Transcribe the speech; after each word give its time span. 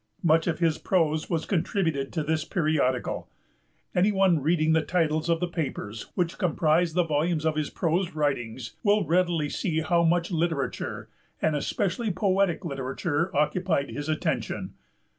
Much 0.23 0.47
of 0.47 0.57
his 0.57 0.79
prose 0.79 1.29
was 1.29 1.45
contributed 1.45 2.11
to 2.11 2.23
this 2.23 2.43
periodical. 2.43 3.29
Any 3.93 4.11
one 4.11 4.41
reading 4.41 4.73
the 4.73 4.81
titles 4.81 5.29
of 5.29 5.39
the 5.39 5.47
papers 5.47 6.07
which 6.15 6.39
comprise 6.39 6.93
the 6.93 7.03
volumes 7.03 7.45
of 7.45 7.55
his 7.55 7.69
prose 7.69 8.15
writings 8.15 8.75
will 8.81 9.05
readily 9.05 9.47
see 9.47 9.81
how 9.81 10.01
much 10.03 10.31
literature, 10.31 11.07
and 11.39 11.55
especially 11.55 12.09
poetic 12.09 12.65
literature, 12.65 13.29
occupied 13.37 13.91
his 13.91 14.09
attention. 14.09 14.73